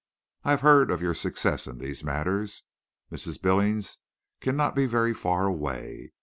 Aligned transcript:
I 0.43 0.49
have 0.49 0.61
heard 0.61 0.89
of 0.89 1.03
your 1.03 1.13
success 1.13 1.67
in 1.67 1.77
these 1.77 2.03
matters. 2.03 2.63
Mrs. 3.11 3.39
Billings 3.39 3.99
cannot 4.39 4.73
be 4.73 4.87
very 4.87 5.13
far 5.13 5.45
away. 5.45 6.11